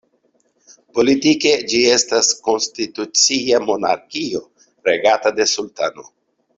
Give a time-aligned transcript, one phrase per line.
[0.99, 4.45] Politike ĝi estas konstitucia monarkio,
[4.93, 6.13] regata de sultano.